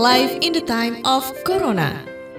Live 0.00 0.40
in 0.40 0.56
the 0.56 0.64
time 0.64 1.04
of 1.04 1.28
Corona. 1.44 1.92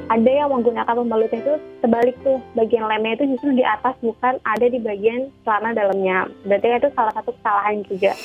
Ada 0.10 0.26
yang 0.26 0.50
menggunakan 0.50 0.98
pembalutnya 0.98 1.46
itu 1.46 1.54
sebalik 1.86 2.18
tuh, 2.26 2.42
bagian 2.58 2.90
lemnya 2.90 3.22
itu 3.22 3.38
justru 3.38 3.54
di 3.54 3.62
atas 3.62 3.94
bukan 4.02 4.42
ada 4.50 4.66
di 4.66 4.82
bagian 4.82 5.30
celana 5.46 5.70
dalamnya. 5.70 6.26
Berarti 6.42 6.82
itu 6.82 6.90
salah 6.98 7.14
satu 7.14 7.30
kesalahan 7.38 7.86
juga. 7.86 8.18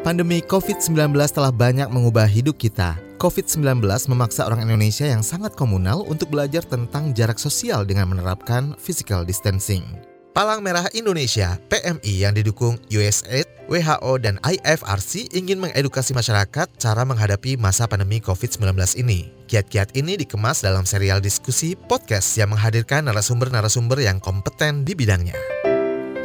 Pandemi 0.00 0.40
COVID-19 0.40 1.12
telah 1.12 1.52
banyak 1.52 1.92
mengubah 1.92 2.24
hidup 2.24 2.56
kita. 2.56 2.96
COVID-19 3.20 3.84
memaksa 3.84 4.48
orang 4.48 4.64
Indonesia 4.64 5.04
yang 5.04 5.20
sangat 5.20 5.52
komunal 5.52 6.00
untuk 6.08 6.32
belajar 6.32 6.64
tentang 6.64 7.12
jarak 7.12 7.36
sosial 7.36 7.84
dengan 7.84 8.08
menerapkan 8.08 8.72
physical 8.80 9.20
distancing. 9.20 9.84
Palang 10.38 10.62
Merah 10.62 10.86
Indonesia 10.94 11.58
(PMI) 11.66 12.22
yang 12.22 12.30
didukung 12.30 12.78
USAID, 12.94 13.66
WHO, 13.66 14.22
dan 14.22 14.38
IFRC 14.46 15.34
ingin 15.34 15.58
mengedukasi 15.58 16.14
masyarakat 16.14 16.78
cara 16.78 17.02
menghadapi 17.02 17.58
masa 17.58 17.90
pandemi 17.90 18.22
COVID-19 18.22 18.70
ini. 19.02 19.34
Kiat-kiat 19.50 19.98
ini 19.98 20.14
dikemas 20.14 20.62
dalam 20.62 20.86
serial 20.86 21.18
diskusi 21.18 21.74
podcast 21.74 22.38
yang 22.38 22.54
menghadirkan 22.54 23.10
narasumber-narasumber 23.10 23.98
yang 23.98 24.22
kompeten 24.22 24.86
di 24.86 24.94
bidangnya. 24.94 25.34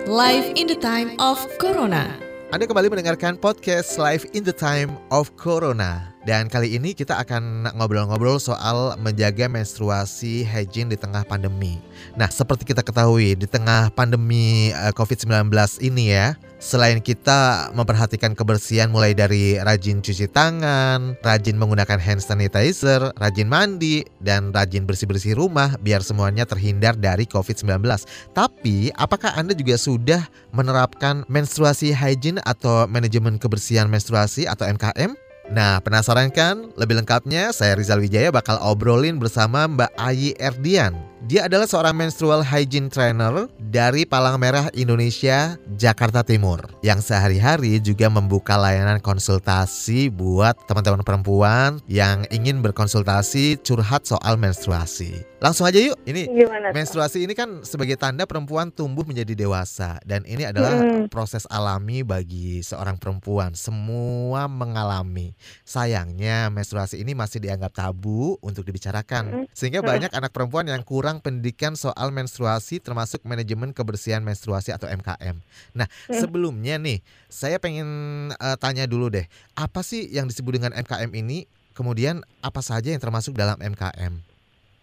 Live 0.06 0.46
in 0.54 0.70
the 0.70 0.78
time 0.78 1.18
of 1.18 1.42
Corona. 1.58 2.33
Anda 2.54 2.70
kembali 2.70 2.94
mendengarkan 2.94 3.42
podcast 3.42 3.98
Live 3.98 4.30
in 4.38 4.46
the 4.46 4.54
Time 4.54 4.94
of 5.10 5.34
Corona. 5.42 6.14
Dan 6.22 6.46
kali 6.54 6.78
ini 6.78 6.94
kita 6.94 7.18
akan 7.18 7.66
ngobrol-ngobrol 7.74 8.38
soal 8.38 8.94
menjaga 9.02 9.50
menstruasi 9.50 10.46
hygiene 10.46 10.94
di 10.94 10.94
tengah 10.94 11.26
pandemi. 11.26 11.82
Nah, 12.14 12.30
seperti 12.30 12.70
kita 12.70 12.86
ketahui 12.86 13.34
di 13.34 13.50
tengah 13.50 13.90
pandemi 13.98 14.70
eh, 14.70 14.94
COVID-19 14.94 15.50
ini 15.82 16.14
ya, 16.14 16.38
selain 16.64 17.04
kita 17.04 17.70
memperhatikan 17.76 18.32
kebersihan 18.32 18.88
mulai 18.88 19.12
dari 19.12 19.60
rajin 19.60 20.00
cuci 20.00 20.32
tangan, 20.32 21.20
rajin 21.20 21.60
menggunakan 21.60 22.00
hand 22.00 22.24
sanitizer, 22.24 23.12
rajin 23.20 23.52
mandi, 23.52 24.08
dan 24.24 24.56
rajin 24.56 24.88
bersih-bersih 24.88 25.36
rumah 25.36 25.76
biar 25.84 26.00
semuanya 26.00 26.48
terhindar 26.48 26.96
dari 26.96 27.28
COVID-19. 27.28 27.84
Tapi, 28.32 28.96
apakah 28.96 29.36
Anda 29.36 29.52
juga 29.52 29.76
sudah 29.76 30.24
menerapkan 30.56 31.28
menstruasi 31.28 31.92
hygiene 31.92 32.40
atau 32.48 32.88
manajemen 32.88 33.36
kebersihan 33.36 33.92
menstruasi 33.92 34.48
atau 34.48 34.64
MKM? 34.64 35.20
Nah, 35.52 35.84
penasaran 35.84 36.32
kan? 36.32 36.72
Lebih 36.80 37.04
lengkapnya, 37.04 37.52
saya 37.52 37.76
Rizal 37.76 38.00
Wijaya 38.00 38.32
bakal 38.32 38.56
obrolin 38.64 39.20
bersama 39.20 39.68
Mbak 39.68 39.92
Ayi 40.00 40.32
Erdian. 40.40 41.13
Dia 41.24 41.48
adalah 41.48 41.64
seorang 41.64 41.96
menstrual 41.96 42.44
hygiene 42.44 42.92
trainer 42.92 43.48
dari 43.72 44.04
Palang 44.04 44.36
Merah 44.44 44.68
Indonesia, 44.76 45.56
Jakarta 45.80 46.20
Timur. 46.20 46.60
Yang 46.84 47.08
sehari-hari 47.16 47.80
juga 47.80 48.12
membuka 48.12 48.60
layanan 48.60 49.00
konsultasi 49.00 50.12
buat 50.12 50.52
teman-teman 50.68 51.00
perempuan 51.00 51.80
yang 51.88 52.28
ingin 52.28 52.60
berkonsultasi 52.60 53.56
curhat 53.64 54.04
soal 54.04 54.36
menstruasi. 54.36 55.24
Langsung 55.40 55.68
aja 55.68 55.76
yuk, 55.80 56.00
ini 56.08 56.28
Gimana? 56.28 56.72
menstruasi 56.72 57.24
ini 57.24 57.36
kan 57.36 57.68
sebagai 57.68 58.00
tanda 58.00 58.24
perempuan 58.24 58.72
tumbuh 58.72 59.04
menjadi 59.04 59.36
dewasa. 59.36 60.00
Dan 60.04 60.28
ini 60.28 60.44
adalah 60.48 60.76
Mm. 60.76 61.08
proses 61.12 61.48
alami 61.52 62.04
bagi 62.04 62.64
seorang 62.64 62.96
perempuan. 63.00 63.52
Semua 63.56 64.48
mengalami. 64.48 65.36
Sayangnya 65.68 66.48
menstruasi 66.48 67.00
ini 67.00 67.12
masih 67.16 67.44
dianggap 67.44 67.76
tabu 67.76 68.40
untuk 68.44 68.64
dibicarakan. 68.68 69.48
Sehingga 69.52 69.84
Mm. 69.84 69.88
banyak 69.88 70.12
anak 70.16 70.32
perempuan 70.32 70.68
yang 70.68 70.80
kurang 70.84 71.13
pendidikan 71.20 71.76
soal 71.76 72.10
menstruasi 72.10 72.80
termasuk 72.80 73.22
manajemen 73.28 73.76
kebersihan 73.76 74.24
menstruasi 74.24 74.72
atau 74.72 74.88
MKM. 74.88 75.38
Nah, 75.76 75.90
Mm. 76.10 76.16
sebelumnya 76.18 76.76
nih, 76.80 77.04
saya 77.30 77.58
pengen 77.60 77.88
eh, 78.34 78.58
tanya 78.58 78.88
dulu 78.88 79.12
deh, 79.12 79.26
apa 79.54 79.84
sih 79.84 80.10
yang 80.10 80.26
disebut 80.26 80.58
dengan 80.58 80.74
MKM 80.74 81.12
ini? 81.14 81.46
Kemudian 81.74 82.22
apa 82.46 82.62
saja 82.62 82.94
yang 82.94 83.02
termasuk 83.02 83.34
dalam 83.34 83.58
MKM? 83.58 84.22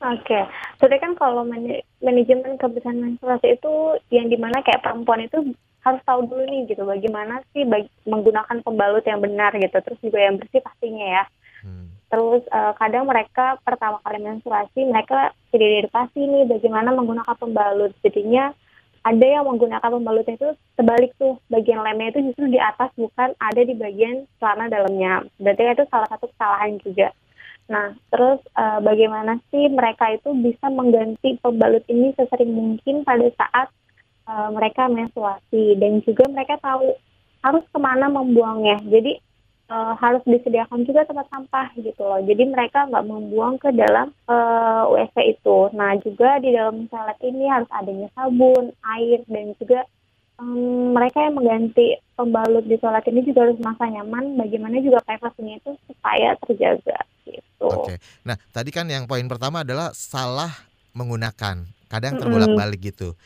Oke, 0.00 0.40
jadi 0.80 0.96
kan 0.96 1.12
kalau 1.14 1.44
manajemen 2.00 2.56
kebersihan 2.56 2.98
menstruasi 2.98 3.60
itu 3.60 3.72
yang 4.08 4.32
di 4.32 4.40
mana 4.40 4.64
kayak 4.64 4.80
perempuan 4.80 5.22
itu 5.22 5.52
harus 5.84 6.00
tahu 6.08 6.24
dulu 6.24 6.44
nih 6.48 6.72
gitu 6.72 6.88
bagaimana 6.88 7.44
sih 7.52 7.68
bag- 7.68 7.92
menggunakan 8.08 8.64
pembalut 8.64 9.04
yang 9.04 9.20
benar 9.20 9.52
gitu, 9.60 9.76
terus 9.80 10.00
juga 10.00 10.18
yang 10.24 10.40
bersih 10.40 10.64
pastinya 10.64 11.04
ya. 11.20 11.24
Hmm. 11.64 11.99
Terus 12.10 12.42
eh, 12.50 12.72
kadang 12.74 13.06
mereka 13.06 13.56
pertama 13.62 14.02
kali 14.02 14.18
menstruasi 14.18 14.82
mereka 14.90 15.30
tidak 15.54 15.68
diedukasi 15.70 16.20
nih 16.26 16.44
bagaimana 16.50 16.90
menggunakan 16.90 17.36
pembalut. 17.38 17.94
Jadinya 18.02 18.50
ada 19.00 19.24
yang 19.24 19.48
menggunakan 19.48 19.88
pembalutnya 19.88 20.36
itu 20.36 20.50
sebalik 20.76 21.16
tuh 21.16 21.40
bagian 21.48 21.80
lemnya 21.80 22.12
itu 22.12 22.20
justru 22.30 22.52
di 22.52 22.60
atas 22.60 22.92
bukan 23.00 23.32
ada 23.40 23.62
di 23.64 23.72
bagian 23.78 24.28
celana 24.36 24.68
dalamnya. 24.68 25.24
Berarti 25.40 25.62
itu 25.70 25.84
salah 25.88 26.08
satu 26.10 26.28
kesalahan 26.34 26.76
juga. 26.82 27.08
Nah, 27.70 27.94
terus 28.10 28.42
eh, 28.58 28.78
bagaimana 28.82 29.38
sih 29.54 29.70
mereka 29.70 30.10
itu 30.10 30.34
bisa 30.42 30.66
mengganti 30.66 31.38
pembalut 31.38 31.86
ini 31.86 32.10
sesering 32.18 32.50
mungkin 32.50 33.06
pada 33.06 33.30
saat 33.38 33.70
eh, 34.26 34.48
mereka 34.50 34.90
menstruasi 34.90 35.78
dan 35.78 36.02
juga 36.02 36.26
mereka 36.26 36.58
tahu 36.58 36.90
harus 37.46 37.64
ke 37.70 37.78
mana 37.78 38.10
membuangnya. 38.10 38.82
Jadi 38.84 39.29
eh, 39.70 39.92
harus 40.02 40.22
disediakan 40.26 40.82
juga 40.82 41.06
tempat 41.06 41.30
sampah 41.30 41.70
gitu 41.78 42.02
loh. 42.02 42.18
Jadi 42.20 42.42
mereka 42.50 42.90
nggak 42.90 43.06
membuang 43.06 43.56
ke 43.62 43.70
dalam 43.70 44.10
eh, 44.26 44.82
WC 44.90 45.38
itu. 45.38 45.58
Nah 45.72 45.94
juga 46.02 46.42
di 46.42 46.50
dalam 46.50 46.90
toilet 46.90 47.18
ini 47.22 47.46
harus 47.46 47.70
adanya 47.70 48.10
sabun, 48.18 48.74
air 48.98 49.22
dan 49.30 49.54
juga 49.56 49.86
em, 50.42 50.90
mereka 50.92 51.22
yang 51.22 51.38
mengganti 51.38 51.96
pembalut 52.18 52.66
di 52.66 52.76
toilet 52.76 53.06
ini 53.06 53.20
juga 53.22 53.46
harus 53.46 53.58
merasa 53.62 53.86
nyaman. 53.86 54.34
Bagaimana 54.34 54.82
juga 54.82 54.98
privasinya 55.06 55.54
itu 55.56 55.70
supaya 55.86 56.34
terjaga 56.42 56.98
gitu. 57.24 57.66
Oke. 57.70 57.94
Nah, 58.26 58.34
tadi 58.50 58.74
kan 58.74 58.90
yang 58.90 59.06
poin 59.06 59.24
pertama 59.30 59.62
adalah 59.62 59.94
salah 59.94 60.50
menggunakan. 60.92 61.64
Kadang 61.90 62.22
terbolak-balik 62.22 62.94
gitu. 62.94 63.18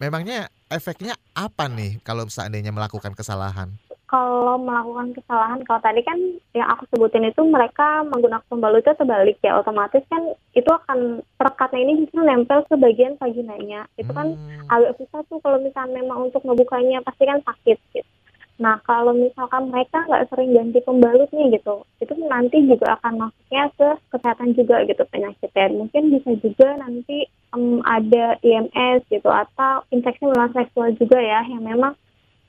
Memangnya 0.00 0.48
efeknya 0.72 1.12
apa 1.36 1.68
nih 1.68 2.00
kalau 2.00 2.24
seandainya 2.24 2.72
melakukan 2.72 3.12
kesalahan? 3.12 3.76
Kalau 4.10 4.58
melakukan 4.58 5.14
kesalahan, 5.14 5.62
kalau 5.62 5.78
tadi 5.78 6.02
kan 6.02 6.18
yang 6.50 6.66
aku 6.66 6.82
sebutin 6.90 7.30
itu 7.30 7.46
mereka 7.46 8.02
menggunakan 8.10 8.42
pembalut 8.50 8.82
itu 8.82 8.90
terbalik 8.98 9.38
ya, 9.38 9.54
otomatis 9.54 10.02
kan 10.10 10.34
itu 10.58 10.66
akan 10.66 11.22
perekatnya 11.38 11.78
ini 11.86 11.92
justru 12.02 12.18
nempel 12.26 12.66
ke 12.66 12.74
bagian 12.74 13.14
vaginanya. 13.22 13.86
Itu 13.94 14.10
kan 14.10 14.34
Hmm, 14.34 14.66
agak 14.66 14.98
susah 14.98 15.22
tuh 15.30 15.38
kalau 15.38 15.62
misalnya 15.62 16.02
memang 16.02 16.26
untuk 16.26 16.42
ngebukanya 16.42 16.98
pasti 17.06 17.22
kan 17.22 17.38
sakit 17.46 17.78
gitu. 17.94 18.10
Nah 18.58 18.82
kalau 18.82 19.14
misalkan 19.14 19.70
mereka 19.70 20.04
nggak 20.04 20.26
sering 20.28 20.58
ganti 20.58 20.82
pembalut 20.82 21.30
nih 21.30 21.56
gitu, 21.56 21.86
itu 22.02 22.12
nanti 22.26 22.66
juga 22.66 22.98
akan 22.98 23.14
masuknya 23.30 23.64
ke 23.78 23.88
kesehatan 24.10 24.50
juga 24.58 24.76
gitu 24.90 25.02
penyakitnya. 25.06 25.66
Mungkin 25.80 26.02
bisa 26.18 26.30
juga 26.42 26.68
nanti 26.82 27.30
em, 27.54 27.78
ada 27.86 28.36
IMS 28.42 29.06
gitu 29.06 29.30
atau 29.30 29.86
infeksi 29.94 30.26
menular 30.26 30.50
seksual 30.50 30.92
juga 30.98 31.22
ya 31.22 31.46
yang 31.46 31.62
memang 31.62 31.94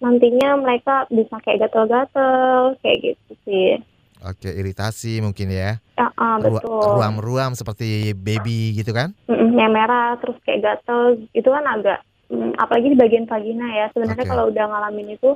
nantinya 0.01 0.57
mereka 0.57 1.05
bisa 1.13 1.37
kayak 1.45 1.69
gatel-gatel 1.69 2.75
kayak 2.81 2.97
gitu 3.05 3.31
sih. 3.45 3.69
Oke, 4.21 4.49
iritasi 4.53 5.21
mungkin 5.21 5.49
ya. 5.49 5.81
Ya, 5.97 6.07
Ru- 6.41 6.61
betul. 6.61 6.85
Ruam-ruam 6.93 7.53
seperti 7.57 8.13
baby 8.13 8.77
gitu 8.77 8.93
kan? 8.93 9.13
Mm-mm, 9.29 9.57
yang 9.57 9.73
merah 9.73 10.17
terus 10.21 10.37
kayak 10.45 10.61
gatel 10.61 11.25
itu 11.33 11.49
kan 11.49 11.65
agak 11.65 12.01
mm, 12.29 12.53
apalagi 12.57 12.93
di 12.93 12.97
bagian 12.97 13.25
vagina 13.25 13.65
ya 13.69 13.85
sebenarnya 13.93 14.25
Oke. 14.25 14.29
kalau 14.29 14.45
udah 14.49 14.65
ngalamin 14.69 15.17
itu 15.17 15.29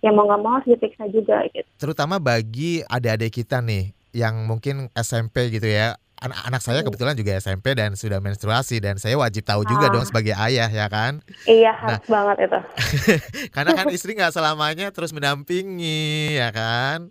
ya 0.00 0.08
mau 0.12 0.24
nggak 0.24 0.40
mau 0.40 0.52
harus 0.56 0.68
diperiksa 0.72 1.04
juga 1.12 1.44
gitu. 1.52 1.68
Terutama 1.76 2.16
bagi 2.16 2.80
adik-adik 2.84 3.44
kita 3.44 3.60
nih 3.60 3.92
yang 4.16 4.48
mungkin 4.48 4.88
SMP 4.96 5.52
gitu 5.52 5.68
ya. 5.68 5.96
Anak-anak 6.20 6.60
saya 6.60 6.80
kebetulan 6.80 7.16
juga 7.16 7.32
SMP 7.34 7.72
dan 7.72 7.96
sudah 7.96 8.20
menstruasi 8.20 8.76
dan 8.76 9.00
saya 9.00 9.16
wajib 9.16 9.40
tahu 9.40 9.64
juga 9.64 9.88
Ah. 9.88 9.92
dong 9.92 10.04
sebagai 10.04 10.36
ayah 10.36 10.68
ya 10.68 10.84
kan. 10.86 11.24
Iya 11.44 11.72
Nah. 11.72 11.96
harus 11.96 12.04
banget 12.06 12.36
itu. 12.44 12.58
Karena 13.56 13.70
kan 13.72 13.86
istri 13.88 14.12
nggak 14.12 14.30
selamanya 14.30 14.88
terus 14.90 15.10
mendampingi 15.10 16.36
ya 16.36 16.52
kan. 16.52 17.08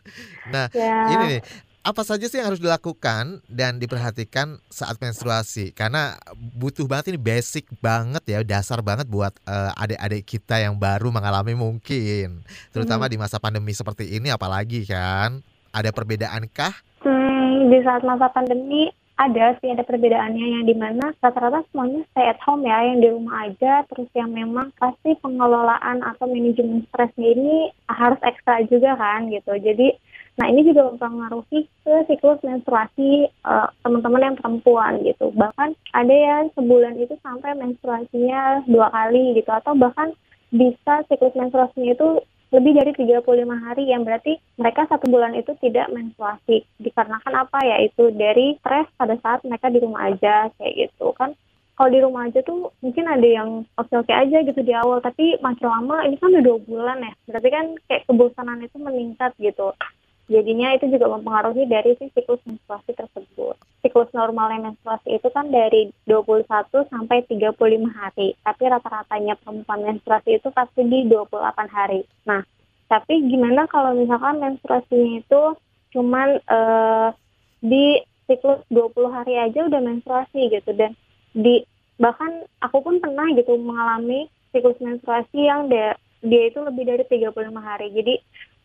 Nah, 0.48 0.70
Ya. 0.72 1.10
ini 1.10 1.26
nih 1.28 1.42
apa 1.80 2.04
saja 2.04 2.22
sih 2.22 2.38
yang 2.38 2.54
harus 2.54 2.60
dilakukan 2.60 3.42
dan 3.48 3.80
diperhatikan 3.80 4.62
saat 4.70 5.00
menstruasi 5.00 5.72
karena 5.72 6.20
butuh 6.36 6.86
banget 6.86 7.10
ini 7.10 7.18
basic 7.18 7.66
banget 7.80 8.22
ya 8.28 8.44
dasar 8.44 8.84
banget 8.84 9.08
buat 9.08 9.32
eh, 9.42 9.72
adik-adik 9.76 10.28
kita 10.28 10.60
yang 10.60 10.76
baru 10.76 11.10
mengalami 11.10 11.56
mungkin 11.56 12.44
terutama 12.70 13.08
Hmm. 13.08 13.12
di 13.12 13.18
masa 13.18 13.40
pandemi 13.40 13.72
seperti 13.72 14.12
ini 14.12 14.30
apalagi 14.30 14.86
kan 14.86 15.42
ada 15.72 15.90
perbedaankah 15.90 16.74
Hmm, 17.00 17.72
di 17.72 17.80
saat 17.80 18.04
masa 18.04 18.28
pandemi 18.28 18.92
ada 19.20 19.52
sih 19.60 19.68
ada 19.68 19.84
perbedaannya 19.84 20.48
yang 20.48 20.64
di 20.64 20.76
mana 20.80 21.12
rata-rata 21.20 21.68
semuanya 21.70 22.08
stay 22.16 22.32
at 22.32 22.40
home 22.40 22.64
ya 22.64 22.80
yang 22.88 23.04
di 23.04 23.12
rumah 23.12 23.52
aja. 23.52 23.84
Terus 23.92 24.08
yang 24.16 24.32
memang 24.32 24.72
pasti 24.80 25.12
pengelolaan 25.20 26.00
atau 26.08 26.24
manajemen 26.32 26.88
stresnya 26.88 27.36
ini 27.36 27.68
harus 27.92 28.20
ekstra 28.24 28.64
juga 28.72 28.96
kan 28.96 29.28
gitu. 29.28 29.52
Jadi 29.60 29.92
nah 30.40 30.48
ini 30.48 30.64
juga 30.64 30.88
mempengaruhi 30.96 31.68
ke 31.84 31.94
siklus 32.08 32.40
menstruasi 32.48 33.28
eh, 33.28 33.70
teman-teman 33.84 34.32
yang 34.32 34.38
perempuan 34.40 35.04
gitu. 35.04 35.36
Bahkan 35.36 35.76
ada 35.92 36.16
yang 36.16 36.48
sebulan 36.56 36.96
itu 36.96 37.20
sampai 37.20 37.60
menstruasinya 37.60 38.64
dua 38.72 38.88
kali 38.88 39.36
gitu. 39.36 39.52
Atau 39.52 39.76
bahkan 39.76 40.16
bisa 40.56 41.04
siklus 41.12 41.36
menstruasinya 41.36 41.92
itu 41.92 42.24
lebih 42.50 42.74
dari 42.74 42.92
35 42.98 43.22
hari 43.62 43.84
yang 43.94 44.02
berarti 44.02 44.42
mereka 44.58 44.90
satu 44.90 45.06
bulan 45.06 45.38
itu 45.38 45.54
tidak 45.62 45.86
menstruasi. 45.94 46.66
Dikarenakan 46.82 47.46
apa? 47.46 47.60
Ya 47.62 47.78
itu 47.86 48.10
dari 48.18 48.58
stres 48.62 48.90
pada 48.98 49.14
saat 49.22 49.46
mereka 49.46 49.70
di 49.70 49.80
rumah 49.82 50.10
aja 50.10 50.50
kayak 50.58 50.90
gitu 50.90 51.14
kan. 51.14 51.38
Kalau 51.78 51.90
di 51.96 52.00
rumah 52.04 52.28
aja 52.28 52.44
tuh 52.44 52.76
mungkin 52.84 53.08
ada 53.08 53.24
yang 53.24 53.64
oke-oke 53.80 54.12
aja 54.12 54.44
gitu 54.44 54.60
di 54.60 54.76
awal 54.76 55.00
tapi 55.00 55.40
makin 55.40 55.64
lama 55.64 56.04
ini 56.04 56.20
kan 56.20 56.34
udah 56.34 56.44
dua 56.44 56.60
bulan 56.66 57.00
ya. 57.06 57.14
Berarti 57.30 57.50
kan 57.54 57.66
kayak 57.88 58.04
kebosanan 58.10 58.60
itu 58.66 58.78
meningkat 58.82 59.32
gitu 59.40 59.72
jadinya 60.30 60.78
itu 60.78 60.86
juga 60.94 61.10
mempengaruhi 61.10 61.66
dari 61.66 61.98
si 61.98 62.08
siklus 62.14 62.40
menstruasi 62.46 62.94
tersebut. 62.94 63.58
Siklus 63.82 64.14
normalnya 64.14 64.70
menstruasi 64.70 65.18
itu 65.18 65.28
kan 65.34 65.50
dari 65.50 65.90
21 66.06 66.46
sampai 66.94 67.26
35 67.26 67.58
hari, 67.90 68.38
tapi 68.46 68.64
rata-ratanya 68.70 69.36
perempuan 69.42 69.82
menstruasi 69.84 70.38
itu 70.38 70.48
pasti 70.54 70.86
di 70.86 71.10
28 71.10 71.66
hari. 71.68 72.06
Nah, 72.30 72.46
tapi 72.88 73.26
gimana 73.26 73.66
kalau 73.66 73.98
misalkan 73.98 74.38
menstruasinya 74.38 75.26
itu 75.26 75.42
cuman 75.90 76.38
uh, 76.46 77.10
di 77.66 77.98
siklus 78.30 78.62
20 78.70 78.94
hari 79.10 79.34
aja 79.42 79.66
udah 79.66 79.82
menstruasi 79.82 80.54
gitu 80.54 80.70
dan 80.78 80.94
di 81.34 81.66
bahkan 81.98 82.46
aku 82.62 82.86
pun 82.86 83.02
pernah 83.02 83.26
gitu 83.34 83.58
mengalami 83.58 84.30
siklus 84.54 84.78
menstruasi 84.78 85.50
yang 85.50 85.70
dia, 85.70 85.98
dia 86.22 86.50
itu 86.50 86.62
lebih 86.62 86.86
dari 86.86 87.04
35 87.06 87.34
hari. 87.58 87.94
Jadi 87.94 88.14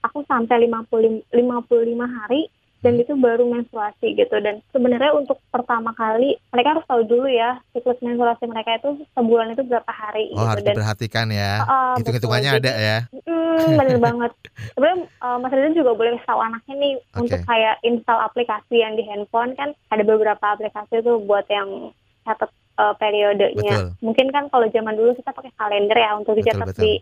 aku 0.04 0.20
sampai 0.28 0.68
50 0.68 1.32
55 1.32 2.18
hari 2.20 2.52
dan 2.84 3.00
itu 3.00 3.16
baru 3.16 3.48
menstruasi 3.48 4.12
gitu. 4.12 4.36
Dan 4.44 4.60
sebenarnya 4.68 5.16
untuk 5.16 5.40
pertama 5.48 5.96
kali 5.96 6.36
mereka 6.52 6.76
harus 6.76 6.84
tahu 6.84 7.00
dulu 7.08 7.24
ya 7.24 7.56
siklus 7.72 7.96
menstruasi 8.04 8.44
mereka 8.44 8.76
itu 8.76 9.08
sebulan 9.16 9.56
itu 9.56 9.64
berapa 9.64 9.88
hari 9.88 10.28
oh, 10.36 10.44
gitu. 10.44 10.50
harus 10.52 10.62
dan 10.68 10.74
diperhatikan 10.76 11.26
ya. 11.32 11.52
Uh, 11.64 11.96
hitung-hitungannya 11.96 12.50
ada 12.60 12.72
ya. 12.76 12.98
mm, 13.08 13.68
bener 13.80 13.96
banget. 13.96 14.32
Sebenarnya 14.76 14.98
uh, 15.24 15.36
Mas 15.40 15.52
Rizal 15.56 15.72
juga 15.72 15.96
boleh 15.96 16.20
tahu 16.28 16.40
anaknya 16.44 16.74
nih 16.76 16.94
Oke. 17.00 17.18
untuk 17.24 17.40
kayak 17.48 17.74
install 17.80 18.20
aplikasi 18.20 18.76
yang 18.84 18.92
di 19.00 19.02
handphone 19.08 19.56
kan 19.56 19.72
ada 19.88 20.04
beberapa 20.04 20.44
aplikasi 20.44 21.00
tuh 21.00 21.24
buat 21.24 21.48
yang 21.48 21.88
catat 22.28 22.52
uh, 22.76 22.92
periodenya. 23.00 23.96
Betul. 23.96 24.04
mungkin 24.04 24.26
kan 24.28 24.44
kalau 24.52 24.68
zaman 24.68 24.92
dulu 24.92 25.16
kita 25.16 25.32
pakai 25.32 25.52
kalender 25.56 25.96
ya 25.96 26.20
untuk 26.20 26.36
Betul, 26.36 26.52
dicatat 26.52 26.68
betul. 26.68 26.82
di 26.84 26.92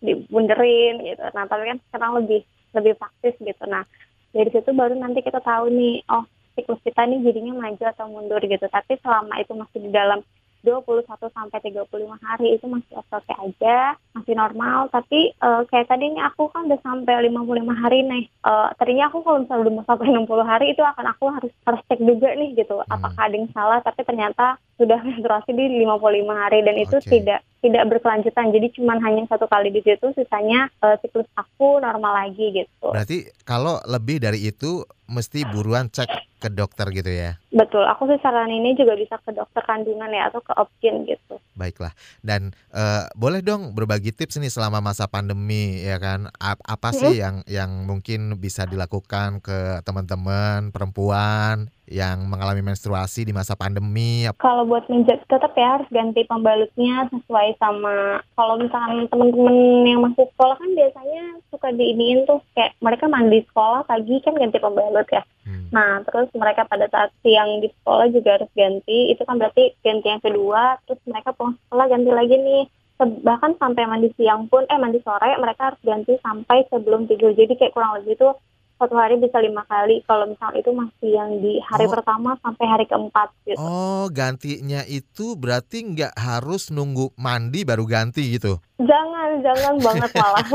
dibunderin 0.00 1.04
gitu 1.04 1.24
nah 1.36 1.44
tapi 1.46 1.68
kan 1.70 1.78
sekarang 1.88 2.12
lebih 2.24 2.40
lebih 2.76 2.92
praktis 2.96 3.36
gitu 3.40 3.64
nah 3.68 3.84
dari 4.32 4.50
situ 4.50 4.70
baru 4.72 4.96
nanti 4.96 5.20
kita 5.20 5.40
tahu 5.40 5.68
nih 5.70 6.04
oh 6.10 6.24
siklus 6.56 6.80
kita 6.82 7.06
nih 7.06 7.22
jadinya 7.24 7.56
maju 7.56 7.84
atau 7.84 8.06
mundur 8.10 8.42
gitu 8.42 8.66
tapi 8.68 8.98
selama 9.00 9.38
itu 9.38 9.52
masih 9.54 9.78
di 9.84 9.90
dalam 9.92 10.20
21 10.60 11.08
sampai 11.32 11.58
35 11.72 11.88
hari 12.20 12.48
itu 12.56 12.66
masih 12.68 12.92
oke-oke 13.00 13.32
aja, 13.32 13.96
masih 14.12 14.34
normal. 14.36 14.92
Tapi 14.92 15.32
eh, 15.32 15.62
kayak 15.72 15.88
tadi 15.88 16.12
nih 16.12 16.24
aku 16.28 16.52
kan 16.52 16.68
udah 16.68 16.80
sampai 16.84 17.32
55 17.32 17.80
hari 17.80 18.04
nih. 18.04 18.24
Eh, 18.28 18.68
tadinya 18.76 19.08
aku 19.08 19.24
kalau 19.24 19.40
misalnya 19.40 19.62
udah 19.64 19.72
mau 19.72 19.84
sampai 19.88 20.06
60 20.12 20.44
hari 20.44 20.66
itu 20.76 20.82
akan 20.84 21.06
aku 21.16 21.24
harus 21.32 21.52
harus 21.64 21.80
cek 21.88 22.00
juga 22.04 22.28
nih 22.36 22.50
gitu. 22.60 22.76
Apakah 22.92 23.20
ada 23.24 23.36
yang 23.36 23.48
salah? 23.56 23.80
Tapi 23.80 24.00
ternyata 24.04 24.60
sudah 24.76 25.00
menstruasi 25.00 25.50
di 25.56 25.64
55 25.80 26.28
hari 26.36 26.58
dan 26.60 26.76
itu 26.76 26.96
Oke. 27.00 27.08
tidak 27.08 27.40
tidak 27.60 27.84
berkelanjutan. 27.92 28.52
Jadi 28.52 28.72
cuma 28.76 28.96
hanya 29.00 29.24
satu 29.28 29.46
kali 29.46 29.72
di 29.72 29.84
situ, 29.84 30.12
sisanya 30.16 30.68
eh, 30.80 30.96
siklus 31.04 31.28
aku 31.36 31.80
normal 31.80 32.26
lagi 32.26 32.52
gitu. 32.52 32.88
berarti 32.92 33.28
kalau 33.44 33.78
lebih 33.88 34.20
dari 34.20 34.48
itu 34.48 34.84
mesti 35.08 35.44
buruan 35.48 35.88
cek 35.92 36.40
ke 36.40 36.48
dokter 36.48 36.88
gitu 36.94 37.10
ya 37.12 37.36
Betul. 37.50 37.82
Aku 37.84 38.06
sih 38.06 38.16
saran 38.22 38.48
ini 38.48 38.78
juga 38.78 38.94
bisa 38.94 39.18
ke 39.20 39.34
dokter 39.34 39.60
kandungan 39.66 40.08
ya 40.08 40.30
atau 40.30 40.40
ke 40.40 40.54
opkin 40.54 41.04
gitu. 41.04 41.36
Baiklah 41.60 41.92
dan 42.24 42.56
eh, 42.72 43.04
boleh 43.12 43.44
dong 43.44 43.76
berbagi 43.76 44.16
tips 44.16 44.40
nih 44.40 44.48
selama 44.48 44.80
masa 44.80 45.04
pandemi 45.04 45.84
ya 45.84 46.00
kan 46.00 46.32
Ap- 46.40 46.64
apa 46.64 46.96
sih 46.96 47.20
yang 47.20 47.44
yang 47.44 47.84
mungkin 47.84 48.40
bisa 48.40 48.64
dilakukan 48.64 49.44
ke 49.44 49.84
teman-teman 49.84 50.72
perempuan 50.72 51.68
yang 51.90 52.22
mengalami 52.30 52.62
menstruasi 52.62 53.26
di 53.26 53.34
masa 53.34 53.58
pandemi 53.58 54.22
Kalau 54.38 54.62
buat 54.62 54.86
menjaga 54.86 55.26
tetap 55.26 55.52
ya 55.58 55.76
harus 55.76 55.90
ganti 55.90 56.22
pembalutnya 56.22 57.10
sesuai 57.10 57.58
sama 57.58 58.22
kalau 58.38 58.62
misalkan 58.62 59.10
teman-teman 59.10 59.56
yang 59.82 60.00
masuk 60.06 60.30
sekolah 60.38 60.54
kan 60.54 60.70
biasanya 60.70 61.24
suka 61.50 61.68
diiniin 61.74 62.30
tuh 62.30 62.38
kayak 62.54 62.78
mereka 62.78 63.10
mandi 63.10 63.42
sekolah 63.50 63.82
pagi 63.90 64.22
kan 64.22 64.38
ganti 64.38 64.62
pembalut 64.62 65.06
ya. 65.10 65.26
Hmm. 65.42 65.66
Nah 65.74 66.06
terus 66.06 66.30
mereka 66.38 66.62
pada 66.70 66.86
saat 66.86 67.10
siang 67.26 67.58
di 67.58 67.68
sekolah 67.82 68.06
juga 68.14 68.38
harus 68.38 68.50
ganti. 68.54 69.10
Itu 69.10 69.26
kan 69.26 69.42
berarti 69.42 69.74
ganti 69.82 70.06
yang 70.06 70.22
kedua. 70.22 70.78
Terus 70.86 71.02
mereka 71.10 71.34
pulang 71.34 71.49
sekolah 71.56 71.86
ganti 71.86 72.10
lagi 72.10 72.36
nih. 72.36 72.64
Bahkan 73.00 73.56
sampai 73.56 73.88
mandi 73.88 74.12
siang 74.12 74.44
pun, 74.46 74.62
eh 74.64 74.76
mandi 74.76 75.00
sore 75.00 75.32
mereka 75.36 75.72
harus 75.72 75.80
ganti 75.80 76.20
sampai 76.20 76.68
sebelum 76.68 77.06
tidur. 77.06 77.32
Jadi 77.32 77.56
kayak 77.56 77.72
kurang 77.72 77.96
lebih 77.96 78.12
tuh 78.14 78.36
satu 78.76 78.92
hari 78.92 79.16
bisa 79.16 79.36
lima 79.38 79.64
kali. 79.64 80.04
Kalau 80.04 80.24
misalnya 80.24 80.56
itu 80.58 80.70
masih 80.70 81.10
yang 81.10 81.30
di 81.40 81.60
hari 81.60 81.84
Oh. 81.84 81.92
pertama 81.92 82.36
sampai 82.38 82.64
hari 82.64 82.84
keempat 82.84 83.32
gitu. 83.44 83.56
Oh, 83.56 84.04
gantinya 84.06 84.84
itu 84.84 85.32
berarti 85.34 85.80
nggak 85.86 86.12
harus 86.12 86.68
nunggu 86.68 87.12
mandi 87.14 87.64
baru 87.64 87.84
ganti 87.84 88.36
gitu. 88.36 88.60
Jangan, 88.76 89.40
jangan 89.40 89.74
banget 89.80 90.10
malah. 90.14 90.44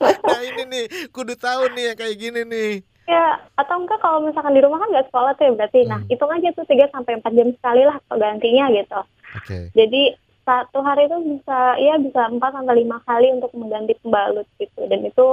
Nah 0.00 0.40
ini 0.42 0.62
nih, 0.64 0.84
kudu 1.10 1.34
tahu 1.34 1.72
nih 1.72 1.92
yang 1.92 1.98
kayak 1.98 2.16
gini 2.16 2.40
nih. 2.44 2.72
ya, 3.02 3.26
atau 3.54 3.74
enggak 3.76 3.98
kalau 3.98 4.22
misalkan 4.22 4.54
di 4.54 4.62
rumah 4.62 4.78
kan 4.78 4.86
nggak 4.88 5.10
sekolah 5.10 5.34
tuh 5.34 5.44
ya 5.44 5.52
berarti. 5.52 5.82
Nah, 5.82 5.98
Hmm. 5.98 6.06
hitung 6.06 6.30
aja 6.30 6.48
tuh 6.54 6.62
3 6.62 6.86
sampai 6.88 7.18
4 7.18 7.34
jam 7.34 7.50
sekali 7.50 7.82
lah 7.82 7.98
gantinya 8.08 8.70
gitu. 8.70 9.00
Oke. 9.40 9.72
Jadi 9.72 10.02
satu 10.44 10.78
hari 10.84 11.08
itu 11.08 11.16
bisa 11.36 11.58
ya 11.80 11.96
bisa 11.96 12.28
4 12.28 12.40
sampai 12.40 12.84
5 12.84 13.06
kali 13.08 13.26
untuk 13.32 13.52
mengganti 13.56 13.96
pembalut 14.00 14.46
gitu. 14.60 14.84
Dan 14.86 15.04
itu 15.04 15.26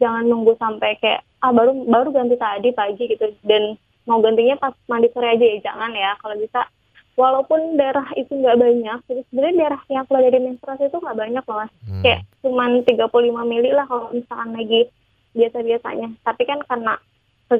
jangan 0.00 0.24
nunggu 0.24 0.56
sampai 0.56 0.96
kayak 0.96 1.20
ah 1.44 1.52
baru 1.52 1.76
baru 1.84 2.08
ganti 2.12 2.36
tadi 2.36 2.72
pagi 2.72 3.04
gitu 3.04 3.32
dan 3.44 3.76
mau 4.08 4.20
gantinya 4.24 4.56
pas 4.56 4.72
mandi 4.88 5.12
sore 5.12 5.36
aja 5.36 5.44
ya 5.44 5.60
jangan 5.60 5.92
ya 5.92 6.16
kalau 6.20 6.36
bisa 6.40 6.64
walaupun 7.20 7.76
darah 7.76 8.08
itu 8.16 8.32
nggak 8.32 8.56
banyak 8.56 8.98
jadi 9.04 9.20
sebenarnya 9.28 9.56
darah 9.60 9.82
yang 9.92 10.04
keluar 10.08 10.24
dari 10.24 10.40
menstruasi 10.40 10.88
itu 10.88 10.98
nggak 11.00 11.18
banyak 11.20 11.44
loh 11.44 11.56
mas 11.60 11.72
Hmm. 11.84 12.02
kayak 12.04 12.20
cuman 12.40 12.70
35 12.88 13.44
mili 13.44 13.70
lah 13.76 13.84
kalau 13.84 14.08
misalkan 14.12 14.56
lagi 14.56 14.88
biasa-biasanya 15.36 16.08
tapi 16.24 16.42
kan 16.48 16.58
karena 16.64 16.96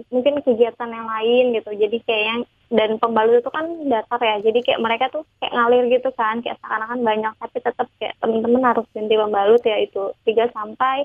mungkin 0.09 0.35
kegiatan 0.41 0.91
yang 0.91 1.07
lain 1.09 1.45
gitu 1.61 1.71
jadi 1.77 1.97
kayak 2.09 2.25
yang 2.25 2.41
dan 2.71 3.03
pembalut 3.03 3.43
itu 3.43 3.51
kan 3.51 3.67
datar 3.91 4.23
ya 4.23 4.39
jadi 4.47 4.59
kayak 4.63 4.81
mereka 4.81 5.05
tuh 5.11 5.27
kayak 5.43 5.53
ngalir 5.59 5.85
gitu 5.91 6.11
kan 6.15 6.39
kayak 6.39 6.55
seakan-akan 6.63 7.03
banyak 7.03 7.33
tapi 7.43 7.59
tetap 7.59 7.87
kayak 7.99 8.15
temen-temen 8.23 8.63
harus 8.63 8.87
ganti 8.95 9.15
pembalut 9.19 9.63
ya 9.67 9.77
itu 9.83 10.15
3 10.23 10.55
sampai 10.55 10.97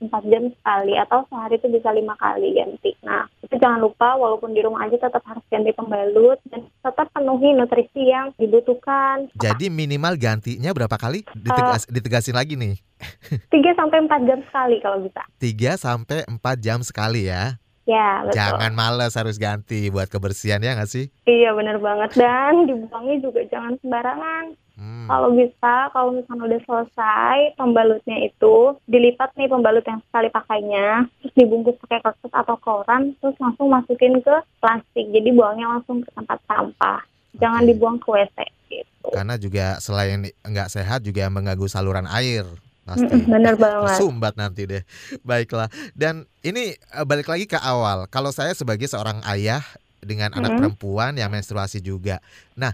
4 0.00 0.32
jam 0.32 0.48
sekali 0.48 0.96
atau 0.96 1.28
sehari 1.28 1.60
itu 1.60 1.68
bisa 1.68 1.92
lima 1.92 2.16
kali 2.16 2.56
ganti 2.56 2.96
nah 3.04 3.28
itu 3.44 3.54
jangan 3.60 3.84
lupa 3.84 4.16
walaupun 4.16 4.56
di 4.56 4.64
rumah 4.64 4.88
aja 4.88 4.96
tetap 4.96 5.20
harus 5.28 5.44
ganti 5.52 5.76
pembalut 5.76 6.40
dan 6.48 6.64
tetap 6.80 7.12
penuhi 7.12 7.52
nutrisi 7.52 8.08
yang 8.08 8.32
dibutuhkan 8.40 9.28
Jadi 9.36 9.68
minimal 9.68 10.16
gantinya 10.16 10.72
berapa 10.72 10.96
kali? 10.96 11.22
Ditegas, 11.36 11.84
ditegasin 11.88 12.36
lagi 12.36 12.56
nih. 12.56 12.80
3 13.52 13.76
sampai 13.76 13.98
4 14.08 14.28
jam 14.28 14.40
sekali 14.48 14.76
kalau 14.80 14.98
bisa 15.04 15.22
3 15.36 15.76
sampai 15.76 16.18
4 16.24 16.64
jam 16.64 16.80
sekali 16.80 17.28
ya. 17.28 17.60
Ya 17.90 18.22
betul 18.22 18.38
Jangan 18.38 18.72
males 18.78 19.12
harus 19.18 19.36
ganti 19.36 19.90
buat 19.90 20.06
kebersihan 20.06 20.62
ya 20.62 20.78
nggak 20.78 20.90
sih? 20.90 21.10
Iya 21.26 21.50
bener 21.58 21.82
banget 21.82 22.14
dan 22.14 22.70
dibuangnya 22.70 23.16
juga 23.18 23.40
jangan 23.50 23.74
sembarangan. 23.82 24.44
Hmm. 24.80 25.04
Kalau 25.12 25.28
bisa, 25.36 25.92
kalau 25.92 26.16
misalnya 26.16 26.56
udah 26.56 26.60
selesai 26.64 27.36
pembalutnya 27.60 28.16
itu 28.24 28.80
dilipat 28.88 29.28
nih 29.36 29.52
pembalut 29.52 29.84
yang 29.84 30.00
sekali 30.08 30.32
pakainya, 30.32 31.04
terus 31.20 31.34
dibungkus 31.36 31.76
pakai 31.84 32.00
kertas 32.00 32.32
atau 32.32 32.56
koran, 32.56 33.12
terus 33.20 33.36
langsung 33.36 33.68
masukin 33.68 34.24
ke 34.24 34.36
plastik. 34.56 35.04
Jadi 35.12 35.36
buangnya 35.36 35.68
langsung 35.68 36.00
ke 36.00 36.08
tempat 36.16 36.40
sampah. 36.48 37.04
Jangan 37.36 37.60
Oke. 37.60 37.68
dibuang 37.68 37.96
ke 38.00 38.08
WC 38.08 38.36
gitu. 38.72 39.08
Karena 39.12 39.36
juga 39.36 39.76
selain 39.84 40.32
nggak 40.48 40.72
sehat 40.72 41.04
juga 41.04 41.28
mengganggu 41.28 41.68
saluran 41.68 42.08
air 42.08 42.48
pasti. 42.86 43.16
Bener 43.26 43.54
banget. 43.62 43.96
Tersumbat 43.96 44.34
nanti 44.36 44.64
deh. 44.66 44.82
Baiklah. 45.22 45.68
Dan 45.92 46.24
ini 46.40 46.74
eh, 46.74 47.04
balik 47.06 47.28
lagi 47.28 47.44
ke 47.44 47.56
awal. 47.56 48.06
Kalau 48.08 48.30
saya 48.30 48.52
sebagai 48.52 48.86
seorang 48.86 49.20
ayah 49.26 49.62
dengan 50.00 50.32
anak 50.32 50.56
Mhm. 50.56 50.58
perempuan 50.58 51.12
yang 51.16 51.28
menstruasi 51.28 51.78
juga. 51.78 52.24
Nah, 52.56 52.72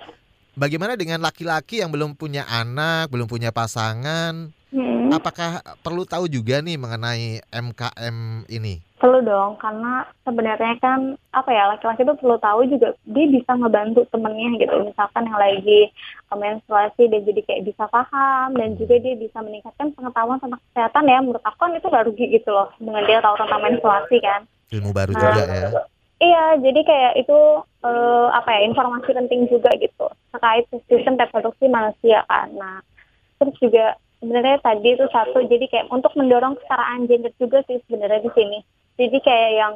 bagaimana 0.54 0.94
dengan 0.94 1.18
laki-laki 1.18 1.82
yang 1.82 1.90
belum 1.90 2.14
punya 2.14 2.46
anak, 2.46 3.10
belum 3.10 3.26
punya 3.26 3.50
pasangan? 3.50 4.54
Mm-mm. 4.70 5.10
Apakah 5.10 5.62
perlu 5.82 6.02
tahu 6.02 6.26
juga 6.26 6.58
nih 6.58 6.74
mengenai 6.76 7.42
MKM 7.50 8.46
ini? 8.50 8.82
Perlu 9.06 9.22
dong, 9.22 9.54
karena 9.62 10.02
sebenarnya 10.26 10.74
kan 10.82 11.14
apa 11.30 11.50
ya 11.54 11.70
laki-laki 11.70 12.02
itu 12.02 12.18
perlu 12.18 12.42
tahu 12.42 12.66
juga 12.66 12.90
dia 13.06 13.26
bisa 13.30 13.54
ngebantu 13.54 14.02
temennya 14.10 14.58
gitu. 14.58 14.82
Misalkan 14.82 15.30
yang 15.30 15.38
lagi 15.38 15.94
menstruasi 16.26 17.06
dia 17.06 17.22
jadi 17.22 17.38
kayak 17.46 17.70
bisa 17.70 17.86
paham 17.86 18.58
dan 18.58 18.74
juga 18.74 18.98
dia 18.98 19.14
bisa 19.14 19.38
meningkatkan 19.46 19.94
pengetahuan 19.94 20.42
tentang 20.42 20.58
kesehatan 20.58 21.06
ya. 21.06 21.22
Menurut 21.22 21.44
aku 21.46 21.54
kan 21.54 21.78
itu 21.78 21.86
nggak 21.86 22.06
rugi 22.10 22.26
gitu 22.34 22.50
loh 22.50 22.74
dengan 22.82 23.06
dia 23.06 23.22
tahu 23.22 23.38
tentang 23.38 23.62
menstruasi 23.62 24.16
kan. 24.18 24.40
Ilmu 24.74 24.90
baru 24.90 25.12
Nah, 25.14 25.22
juga 25.22 25.42
ya. 25.54 25.68
Iya, 26.16 26.44
jadi 26.66 26.80
kayak 26.82 27.12
itu 27.22 27.38
eh, 27.86 28.28
apa 28.34 28.48
ya 28.58 28.60
informasi 28.66 29.10
penting 29.14 29.46
juga 29.46 29.70
gitu 29.78 30.06
terkait 30.34 30.66
sistem 30.90 31.14
reproduksi 31.14 31.70
manusia 31.70 32.26
kan. 32.26 32.50
Nah, 32.58 32.82
terus 33.38 33.54
juga 33.62 33.94
sebenarnya 34.18 34.58
tadi 34.66 34.98
itu 34.98 35.06
satu 35.14 35.46
jadi 35.46 35.70
kayak 35.70 35.94
untuk 35.94 36.10
mendorong 36.18 36.58
kesetaraan 36.58 37.06
gender 37.06 37.30
juga 37.38 37.62
sih 37.70 37.78
sebenarnya 37.86 38.26
di 38.26 38.34
sini 38.34 38.58
jadi 38.96 39.18
kayak 39.20 39.52
yang 39.56 39.72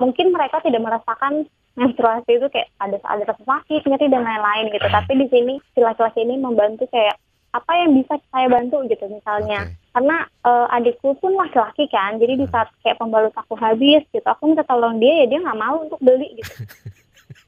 mungkin 0.00 0.34
mereka 0.34 0.58
tidak 0.64 0.82
merasakan 0.82 1.46
menstruasi 1.74 2.38
itu 2.38 2.46
kayak 2.50 2.70
ada 2.78 2.98
ada 3.02 3.22
rasa 3.26 3.42
sakit 3.42 3.82
nyeri 3.86 4.06
dan 4.06 4.22
lain-lain 4.22 4.70
gitu. 4.70 4.86
Tapi 4.86 5.12
di 5.18 5.26
sini 5.30 5.54
si 5.74 5.80
laki-laki 5.82 6.22
ini 6.22 6.38
membantu 6.38 6.86
kayak 6.90 7.18
apa 7.54 7.72
yang 7.78 7.94
bisa 7.94 8.18
saya 8.34 8.46
bantu? 8.50 8.82
gitu 8.86 9.06
misalnya. 9.10 9.66
Oke. 9.70 9.82
karena 9.94 10.26
eh, 10.26 10.66
adikku 10.74 11.14
pun 11.22 11.38
laki-laki 11.38 11.86
kan 11.86 12.18
jadi 12.18 12.34
di 12.34 12.46
saat 12.50 12.66
kayak 12.82 12.98
pembalut 12.98 13.30
aku 13.38 13.54
habis 13.54 14.02
gitu 14.10 14.26
aku 14.26 14.50
minta 14.50 14.66
tolong 14.66 14.98
dia 14.98 15.22
ya 15.22 15.26
dia 15.30 15.38
nggak 15.38 15.60
mau 15.60 15.86
untuk 15.86 16.02
beli 16.02 16.34
gitu. 16.38 16.54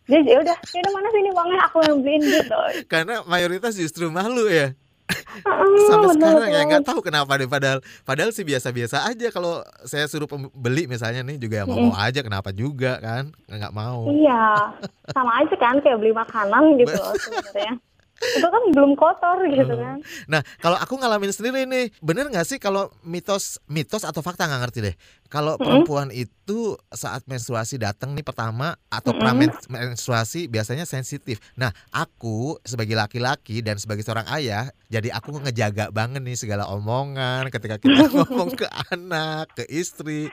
Jadi 0.07 0.31
ya 0.31 0.39
udah 0.39 0.55
ya 0.55 0.79
udah 0.87 0.93
mana 0.95 1.09
sini 1.11 1.31
uangnya? 1.35 1.59
Aku 1.67 1.77
yang 1.83 1.99
beliin 1.99 2.23
gitu. 2.23 2.59
Karena 2.87 3.27
mayoritas 3.27 3.75
justru 3.75 4.07
malu 4.07 4.47
ya. 4.47 4.71
Sampai 5.87 6.09
bener 6.11 6.15
sekarang 6.19 6.49
ya 6.51 6.53
banget. 6.59 6.67
nggak 6.67 6.85
tahu 6.85 7.01
kenapa 7.05 7.33
deh 7.39 7.47
padahal 7.47 7.79
padahal 8.03 8.31
sih 8.35 8.43
biasa-biasa 8.43 9.07
aja 9.07 9.31
kalau 9.31 9.63
saya 9.87 10.11
suruh 10.11 10.27
beli 10.51 10.91
misalnya 10.91 11.23
nih 11.23 11.39
juga 11.39 11.63
mau 11.63 11.79
mau 11.91 11.95
aja 11.95 12.21
kenapa 12.27 12.51
juga 12.51 12.99
kan 12.99 13.31
nggak 13.47 13.71
mau. 13.71 14.11
Iya, 14.11 14.75
sama 15.15 15.43
aja 15.45 15.55
kan 15.55 15.79
kayak 15.79 15.99
beli 16.03 16.11
makanan 16.11 16.75
gitu 16.83 16.99
sebenarnya. 17.23 17.73
Itu 18.17 18.49
kan 18.49 18.63
belum 18.73 18.97
kotor 18.97 19.45
gitu 19.45 19.75
kan. 19.77 20.01
Nah, 20.25 20.41
kalau 20.65 20.81
aku 20.81 20.97
ngalamin 20.97 21.33
sendiri 21.33 21.69
nih, 21.69 21.93
bener 22.01 22.33
nggak 22.33 22.49
sih 22.49 22.57
kalau 22.57 22.89
mitos 23.05 23.61
mitos 23.69 24.09
atau 24.09 24.25
fakta 24.25 24.49
nggak 24.49 24.63
ngerti 24.65 24.79
deh. 24.89 24.95
Kalau 25.29 25.61
perempuan 25.61 26.09
itu 26.15 26.81
saat 26.95 27.29
menstruasi 27.29 27.77
datang 27.77 28.17
nih 28.17 28.25
pertama 28.25 28.79
atau 28.89 29.13
pra 29.13 29.37
menstruasi 29.69 30.49
biasanya 30.49 30.89
sensitif. 30.89 31.43
Nah, 31.61 31.75
aku 31.93 32.57
sebagai 32.65 32.97
laki-laki 32.97 33.61
dan 33.61 33.77
sebagai 33.77 34.07
seorang 34.07 34.25
ayah, 34.33 34.73
jadi 34.89 35.13
aku 35.13 35.37
ngejaga 35.43 35.93
banget 35.93 36.25
nih 36.25 36.39
segala 36.39 36.65
omongan 36.73 37.53
ketika 37.53 37.77
kita 37.77 38.09
ngomong 38.17 38.57
ke 38.57 38.67
anak, 38.93 39.53
ke 39.53 39.65
istri. 39.69 40.33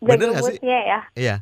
Bener 0.00 0.32
nggak 0.32 0.46
sih? 0.46 0.58
ya. 0.62 1.00
Iya. 1.12 1.36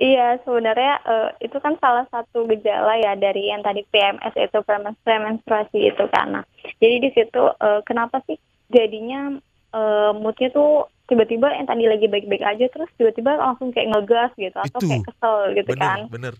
Iya, 0.00 0.40
sebenarnya 0.48 0.94
eh, 1.04 1.28
itu 1.44 1.60
kan 1.60 1.76
salah 1.76 2.08
satu 2.08 2.48
gejala 2.48 2.96
ya 3.04 3.12
dari 3.20 3.52
yang 3.52 3.60
tadi 3.60 3.84
PMS 3.92 4.32
itu 4.32 4.58
premen- 4.64 4.96
premenstruasi 5.04 5.92
itu 5.92 6.04
karena. 6.08 6.40
Jadi 6.80 6.96
di 7.04 7.10
situ 7.12 7.42
eh, 7.52 7.80
kenapa 7.84 8.24
sih 8.24 8.40
jadinya 8.72 9.36
eh, 9.76 10.10
moodnya 10.16 10.48
tuh 10.56 10.88
tiba-tiba 11.04 11.52
yang 11.52 11.68
tadi 11.68 11.84
lagi 11.84 12.06
baik-baik 12.08 12.40
aja 12.40 12.64
terus 12.72 12.88
tiba-tiba 12.96 13.36
langsung 13.36 13.76
kayak 13.76 13.92
ngegas 13.92 14.32
gitu 14.40 14.56
atau 14.56 14.78
Itu. 14.80 14.88
kayak 14.88 15.04
kesel 15.04 15.36
gitu 15.52 15.68
Bener, 15.68 15.84
kan. 15.84 16.00
bener. 16.08 16.34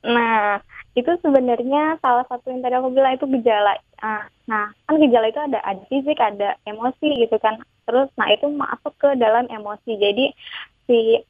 Nah, 0.00 0.60
itu 0.96 1.12
sebenarnya 1.24 2.00
salah 2.04 2.24
satu 2.28 2.52
yang 2.52 2.60
tadi 2.60 2.74
aku 2.76 2.92
bilang 2.92 3.16
itu 3.16 3.24
gejala. 3.40 3.80
Ah, 4.00 4.28
nah, 4.44 4.68
kan 4.84 4.96
gejala 5.00 5.28
itu 5.28 5.40
ada 5.40 5.60
ada 5.64 5.82
fisik, 5.88 6.20
ada 6.20 6.56
emosi 6.68 7.24
gitu 7.24 7.36
kan. 7.40 7.60
Terus, 7.88 8.08
nah 8.16 8.28
itu 8.28 8.48
masuk 8.48 8.92
ke 8.96 9.08
dalam 9.16 9.48
emosi. 9.48 9.92
Jadi 9.96 10.32
si 10.88 11.20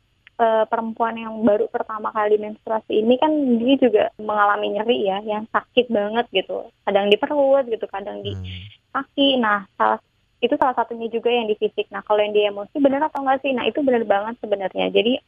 eh, 0.40 0.64
perempuan 0.64 1.20
yang 1.20 1.36
baru 1.44 1.68
pertama 1.68 2.08
kali 2.16 2.40
menstruasi 2.40 3.04
ini 3.04 3.20
kan 3.20 3.28
dia 3.60 3.76
juga 3.76 4.04
mengalami 4.16 4.72
nyeri 4.72 5.04
ya, 5.04 5.20
yang 5.20 5.44
sakit 5.52 5.92
banget 5.92 6.26
gitu. 6.32 6.64
Kadang 6.88 7.12
di 7.12 7.16
perut 7.20 7.68
gitu, 7.68 7.84
kadang 7.84 8.24
di 8.24 8.32
Hmm. 8.32 8.64
kaki. 8.96 9.36
Nah, 9.36 9.68
salah 9.76 10.00
itu 10.40 10.56
salah 10.56 10.72
satunya 10.72 11.12
juga 11.12 11.28
yang 11.28 11.44
di 11.44 11.54
fisik. 11.60 11.92
Nah, 11.92 12.00
kalau 12.00 12.24
yang 12.24 12.32
di 12.32 12.48
emosi 12.48 12.80
benar 12.80 13.12
atau 13.12 13.20
enggak 13.20 13.44
sih? 13.44 13.52
Nah, 13.52 13.68
itu 13.68 13.84
benar 13.84 14.02
banget 14.08 14.40
sebenarnya. 14.40 14.88
Jadi 14.88 15.20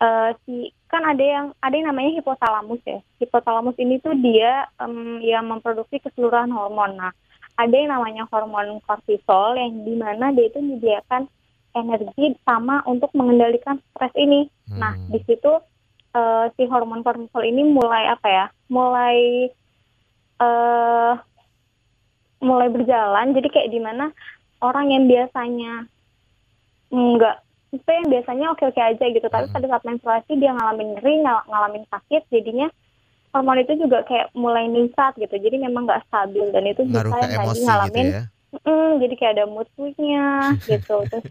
eh, 0.00 0.30
si 0.44 0.72
kan 0.88 1.04
ada 1.04 1.20
yang 1.24 1.46
ada 1.60 1.74
yang 1.76 1.88
namanya 1.92 2.20
hipotalamus 2.20 2.80
ya. 2.84 3.00
Hipotalamus 3.20 3.76
ini 3.80 4.00
tuh 4.00 4.16
dia 4.16 4.68
em, 4.80 5.20
yang 5.24 5.48
memproduksi 5.48 6.00
keseluruhan 6.00 6.52
hormon. 6.52 6.96
Nah, 7.00 7.12
ada 7.56 7.74
yang 7.76 7.92
namanya 7.92 8.24
hormon 8.32 8.80
kortisol 8.84 9.56
yang 9.56 9.84
di 9.84 9.94
mana 9.96 10.32
dia 10.32 10.48
itu 10.48 10.60
menyediakan 10.60 11.28
energi 11.72 12.34
sama 12.42 12.82
untuk 12.84 13.10
mengendalikan 13.14 13.78
stres 13.92 14.14
ini. 14.14 14.50
Nah, 14.70 14.94
Hmm. 14.94 15.10
di 15.10 15.20
situ 15.24 15.52
eh, 16.10 16.46
si 16.58 16.66
hormon 16.66 17.06
kortisol 17.06 17.46
ini 17.46 17.62
mulai 17.62 18.10
apa 18.10 18.26
ya? 18.26 18.46
Mulai 18.66 19.46
eh 20.40 21.14
mulai 22.40 22.68
berjalan. 22.68 23.30
Jadi 23.30 23.48
kayak 23.48 23.70
di 23.70 23.78
mana 23.78 24.10
orang 24.58 24.90
yang 24.90 25.04
biasanya 25.06 25.86
enggak 26.90 27.44
itu 27.70 27.86
yang 27.86 28.10
biasanya 28.10 28.46
oke-oke 28.50 28.82
aja 28.82 29.04
gitu, 29.06 29.22
tapi 29.30 29.46
Hmm. 29.46 29.54
pada 29.54 29.66
saat 29.70 29.84
menstruasi 29.86 30.34
dia 30.34 30.50
ngalamin 30.50 30.98
nyeri, 30.98 31.22
ngal- 31.22 31.46
ngalamin 31.46 31.86
sakit, 31.86 32.26
jadinya 32.26 32.66
hormon 33.30 33.62
itu 33.62 33.78
juga 33.78 34.02
kayak 34.02 34.34
mulai 34.34 34.66
ningkat 34.66 35.14
gitu. 35.14 35.38
Jadi 35.38 35.62
memang 35.62 35.86
nggak 35.86 36.02
stabil 36.10 36.50
dan 36.50 36.66
itu 36.66 36.82
bisa 36.82 37.06
Ngaruh 37.06 37.14
yang 37.22 37.46
gitu 37.46 37.62
ngalamin 37.62 38.06
ya. 38.10 38.22
Mm, 38.52 38.98
jadi 38.98 39.14
kayak 39.14 39.32
ada 39.34 39.44
mood 39.46 39.68
swing-nya 39.72 40.28
gitu. 40.68 41.06
Terus 41.06 41.26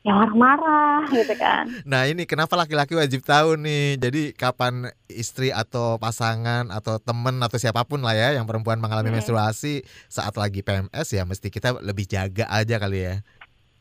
ya 0.00 0.14
marah-marah 0.14 1.06
gitu 1.08 1.34
kan. 1.34 1.66
Nah 1.82 2.04
ini 2.04 2.22
kenapa 2.22 2.54
laki-laki 2.54 2.94
wajib 2.94 3.18
tahu 3.20 3.58
nih 3.58 3.98
Jadi 3.98 4.30
kapan 4.30 4.86
istri 5.06 5.50
atau 5.50 5.98
pasangan 5.98 6.70
atau 6.70 6.98
temen 6.98 7.38
atau 7.38 7.58
siapa 7.58 7.82
pun 7.82 7.98
lah 8.00 8.14
ya 8.14 8.30
Yang 8.32 8.46
perempuan 8.46 8.78
mengalami 8.78 9.10
Mm. 9.10 9.18
menstruasi 9.18 9.82
saat 10.06 10.34
lagi 10.34 10.62
PMS 10.62 11.08
ya 11.08 11.22
Mesti 11.22 11.46
kita 11.48 11.78
lebih 11.78 12.06
jaga 12.06 12.46
aja 12.46 12.78
kali 12.78 13.00
ya 13.04 13.14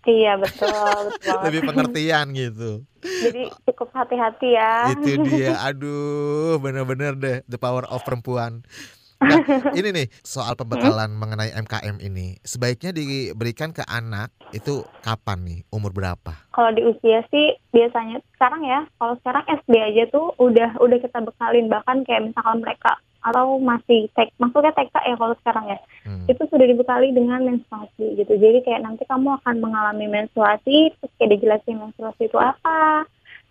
Iya 0.04 0.40
betul, 0.40 0.72
betul. 1.12 1.38
Lebih 1.46 1.62
pengertian 1.66 2.26
gitu 2.32 2.82
Jadi 3.04 3.52
cukup 3.66 3.92
hati-hati 3.94 4.56
ya. 4.56 4.90
Itu 4.90 5.22
dia 5.22 5.54
Aduh 5.70 6.58
bener-bener 6.58 7.14
deh 7.14 7.38
The 7.46 7.60
power 7.60 7.86
of 7.86 8.02
perempuan 8.02 8.66
Nah 9.18 9.42
ini 9.80 9.90
nih 9.94 10.08
soal 10.22 10.54
pembekalan 10.54 11.14
mengenai 11.18 11.50
MKM 11.58 11.98
ini 12.06 12.38
Sebaiknya 12.46 12.94
diberikan 12.94 13.74
ke 13.74 13.82
anak 13.86 14.30
itu 14.54 14.86
kapan 15.04 15.44
nih 15.44 15.60
umur 15.74 15.92
berapa? 15.92 16.48
Kalau 16.54 16.72
di 16.72 16.82
usia 16.86 17.26
sih 17.28 17.58
biasanya 17.76 18.24
sekarang 18.38 18.64
ya, 18.64 18.86
kalau 18.98 19.20
sekarang 19.20 19.44
SD 19.46 19.74
aja 19.76 20.04
tuh 20.08 20.32
udah 20.40 20.80
udah 20.80 20.98
kita 21.04 21.20
bekalin 21.20 21.68
bahkan 21.68 22.06
kayak 22.08 22.32
misalkan 22.32 22.64
mereka 22.64 22.96
atau 23.28 23.60
masih 23.60 24.08
tek, 24.16 24.32
maksudnya 24.40 24.72
TK 24.72 24.96
ya 25.04 25.16
kalau 25.20 25.36
sekarang 25.44 25.66
ya, 25.68 25.80
Hmm. 26.08 26.24
itu 26.32 26.40
sudah 26.48 26.64
dibekali 26.64 27.12
dengan 27.12 27.44
menstruasi 27.44 28.16
gitu. 28.16 28.40
Jadi 28.40 28.64
kayak 28.64 28.88
nanti 28.88 29.04
kamu 29.04 29.36
akan 29.44 29.60
mengalami 29.60 30.08
menstruasi, 30.08 30.96
terus 30.96 31.12
kayak 31.20 31.36
dijelasin 31.36 31.76
menstruasi 31.84 32.32
itu 32.32 32.40
apa. 32.40 33.04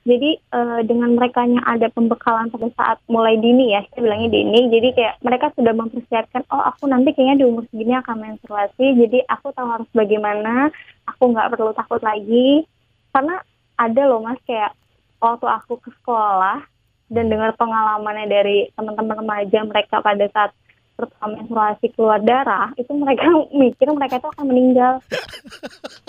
Jadi 0.06 0.38
eh, 0.38 0.80
dengan 0.86 1.18
mereka 1.18 1.42
ada 1.42 1.90
pembekalan 1.90 2.46
pada 2.54 2.70
saat 2.78 2.98
mulai 3.10 3.34
dini 3.42 3.74
ya, 3.74 3.82
kita 3.90 4.06
bilangnya 4.06 4.30
dini. 4.30 4.70
Jadi 4.70 4.88
kayak 4.94 5.14
mereka 5.26 5.50
sudah 5.58 5.74
mempersiapkan, 5.74 6.46
oh 6.54 6.62
aku 6.62 6.86
nanti 6.86 7.10
kayaknya 7.10 7.42
di 7.42 7.44
umur 7.50 7.66
segini 7.74 7.98
akan 7.98 8.16
menstruasi, 8.22 8.86
jadi 9.02 9.26
aku 9.26 9.50
tahu 9.50 9.66
harus 9.66 9.90
bagaimana, 9.90 10.70
aku 11.10 11.34
nggak 11.34 11.50
perlu 11.50 11.74
takut 11.74 11.98
lagi. 12.06 12.62
Karena 13.10 13.42
ada 13.74 14.02
loh 14.06 14.22
mas 14.22 14.38
kayak 14.46 14.70
waktu 15.18 15.46
aku 15.50 15.82
ke 15.82 15.90
sekolah 16.00 16.62
dan 17.10 17.26
dengar 17.26 17.54
pengalamannya 17.58 18.26
dari 18.30 18.70
teman-teman 18.78 19.26
remaja 19.26 19.58
mereka 19.66 19.98
pada 20.02 20.26
saat 20.30 20.50
pertama 20.96 21.36
menstruasi 21.36 21.86
keluar 21.92 22.18
darah, 22.18 22.72
itu 22.74 22.88
mereka 22.90 23.28
mikir 23.54 23.86
mereka 23.90 24.16
itu 24.16 24.28
akan 24.28 24.44
meninggal. 24.46 24.92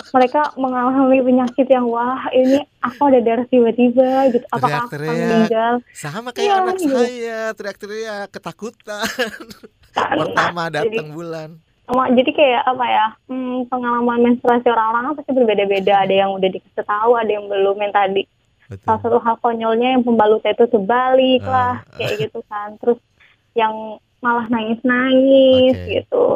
mereka 0.08 0.40
mengalami 0.54 1.20
penyakit 1.20 1.66
yang 1.66 1.84
wah 1.86 2.24
ini 2.30 2.58
aku 2.80 3.02
ada 3.04 3.20
darah 3.20 3.46
tiba-tiba 3.46 4.08
gitu, 4.30 4.44
apakah 4.48 4.82
aku 4.82 4.96
akan 4.96 5.14
meninggal? 5.14 5.72
Sama 5.92 6.32
kayak 6.32 6.42
Iya, 6.42 6.54
anak 6.58 6.76
iya. 6.76 6.88
saya 6.88 7.40
teriak-teriak 7.52 8.26
ketakutan 8.30 9.04
Kan, 9.90 10.16
pertama 10.16 10.62
jadi- 10.66 10.88
datang 10.90 11.08
bulan. 11.10 11.48
Sama- 11.84 12.08
jadi 12.10 12.30
kayak 12.30 12.62
apa 12.66 12.84
ya 12.86 13.06
hmm, 13.26 13.64
pengalaman 13.66 14.18
menstruasi 14.22 14.66
orang-orang 14.66 15.02
kan 15.06 15.14
pasti 15.14 15.32
berbeda-beda 15.32 15.94
ada 15.98 16.14
yang 16.14 16.30
udah 16.30 16.48
dikasih 16.50 16.84
tahu 16.84 17.10
ada 17.14 17.30
yang 17.30 17.44
belum 17.44 17.76
yang 17.78 17.92
tadi 17.92 18.22
salah 18.78 19.00
Betul. 19.00 19.00
satu 19.00 19.18
hal 19.18 19.36
konyolnya 19.38 19.88
yang 19.92 20.04
pembalutnya 20.04 20.52
itu 20.52 20.68
terbalik 20.68 21.40
lah 21.42 21.80
Ah. 21.80 21.96
kayak 21.96 22.28
gitu 22.28 22.44
kan 22.44 22.76
terus 22.76 23.00
yang 23.54 23.72
malah 24.18 24.46
nangis-nangis 24.48 25.74
Oke. 25.74 25.90
gitu 26.02 26.26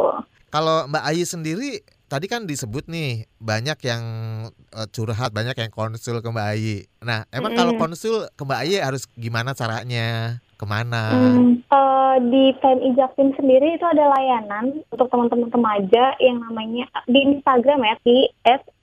Kalau 0.53 0.85
Mbak 0.85 1.05
Ayi 1.09 1.25
sendiri 1.25 1.81
tadi 2.07 2.29
kan 2.29 2.45
disebut 2.45 2.85
nih 2.87 3.25
banyak 3.41 3.79
yang 3.89 4.05
eh, 4.53 4.87
curhat, 4.93 5.33
banyak 5.33 5.57
yang 5.57 5.73
konsul 5.73 6.21
ke 6.21 6.29
Mbak 6.29 6.49
Ayi. 6.53 6.85
Nah, 7.01 7.25
emang 7.33 7.57
kalau 7.57 7.73
Mm-mm. 7.73 7.81
konsul 7.81 8.29
ke 8.37 8.43
Mbak 8.45 8.61
Ayi 8.61 8.77
harus 8.85 9.09
gimana 9.17 9.57
caranya? 9.57 10.37
Ke 10.61 10.69
mana? 10.69 11.09
Hmm, 11.11 11.59
eh, 11.59 12.17
di 12.29 12.53
PMI 12.61 12.95
Jaktim 12.95 13.33
sendiri 13.35 13.75
itu 13.75 13.83
ada 13.89 14.07
layanan 14.13 14.85
untuk 14.93 15.09
teman-teman 15.09 15.49
remaja 15.51 16.15
yang 16.21 16.39
namanya 16.39 16.87
di 17.09 17.19
Instagram 17.33 17.81
ya 17.83 17.97
di 18.05 18.29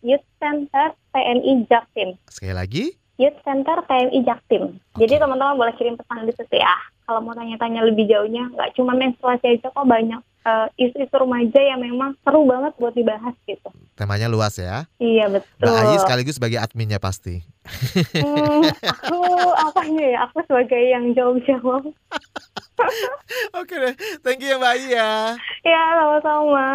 @youthcenter_pmi_jaktim 0.03 2.17
Sekali 2.27 2.53
lagi? 2.57 2.99
Youth 3.19 3.35
Center 3.43 3.83
PMI 3.83 4.23
Jaktim. 4.23 4.79
Jadi 4.95 5.19
Oke. 5.19 5.21
teman-teman 5.21 5.59
boleh 5.59 5.75
kirim 5.75 5.99
pesan 5.99 6.23
di 6.23 6.31
situ 6.31 6.55
ya. 6.55 6.71
Kalau 7.09 7.25
mau 7.25 7.33
tanya-tanya 7.33 7.81
lebih 7.89 8.05
jauhnya, 8.05 8.53
nggak 8.53 8.77
cuma 8.77 8.93
menstruasi 8.93 9.57
aja 9.57 9.73
kok 9.73 9.89
banyak 9.89 10.21
eh, 10.45 10.67
isu-isu 10.77 11.15
remaja 11.17 11.57
yang 11.57 11.81
memang 11.81 12.13
seru 12.21 12.45
banget 12.45 12.77
buat 12.77 12.93
dibahas 12.93 13.33
gitu. 13.49 13.65
Temanya 13.97 14.29
luas 14.29 14.53
ya. 14.61 14.85
Iya 15.01 15.25
betul. 15.33 15.65
Mbak 15.65 15.73
Ayi 15.73 15.95
sekaligus 16.05 16.37
sebagai 16.37 16.61
adminnya 16.61 17.01
pasti. 17.01 17.41
Hmm, 18.13 18.61
aku 18.93 19.21
apanya 19.57 20.05
ya? 20.05 20.17
Aku 20.29 20.45
sebagai 20.45 20.77
yang 20.85 21.17
jawab-jawab. 21.17 21.89
Oke 23.59 23.73
deh, 23.73 23.97
thank 24.21 24.45
you 24.45 24.53
ya 24.53 24.61
Mbak 24.61 24.73
Ayi 24.77 24.87
ya. 24.93 25.33
Ya 25.65 25.81
sama-sama. 25.97 26.69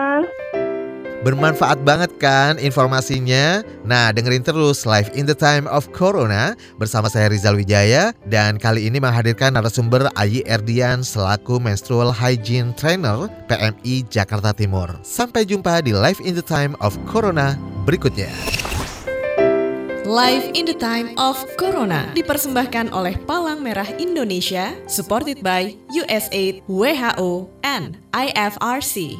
Bermanfaat 1.24 1.80
banget 1.88 2.12
kan 2.20 2.60
informasinya? 2.60 3.64
Nah, 3.80 4.12
dengerin 4.12 4.44
terus 4.44 4.84
Live 4.84 5.08
in 5.16 5.24
the 5.24 5.32
Time 5.32 5.64
of 5.72 5.88
Corona 5.96 6.52
bersama 6.76 7.08
saya 7.08 7.32
Rizal 7.32 7.56
Wijaya 7.56 8.12
dan 8.28 8.60
kali 8.60 8.84
ini 8.92 9.00
menghadirkan 9.00 9.56
narasumber 9.56 10.12
Ayi 10.20 10.44
Erdian 10.44 11.00
selaku 11.00 11.56
Menstrual 11.56 12.12
Hygiene 12.12 12.76
Trainer 12.76 13.32
PMI 13.48 14.04
Jakarta 14.12 14.52
Timur. 14.52 14.92
Sampai 15.00 15.48
jumpa 15.48 15.80
di 15.80 15.96
Live 15.96 16.20
in 16.20 16.36
the 16.36 16.44
Time 16.44 16.76
of 16.84 16.92
Corona 17.08 17.56
berikutnya. 17.88 18.28
Live 20.04 20.52
in 20.52 20.68
the 20.68 20.76
Time 20.76 21.16
of 21.16 21.40
Corona 21.56 22.04
dipersembahkan 22.12 22.92
oleh 22.92 23.16
Palang 23.24 23.64
Merah 23.64 23.88
Indonesia, 23.96 24.76
supported 24.84 25.40
by 25.40 25.72
USAID, 25.88 26.68
WHO, 26.68 27.48
and 27.64 27.96
IFRC. 28.12 29.16